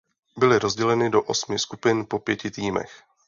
Byly 0.37 0.59
rozděleny 0.59 1.09
do 1.09 1.21
osmi 1.23 1.59
skupin 1.59 2.05
po 2.09 2.19
pěti 2.19 2.51
týmech. 2.51 3.03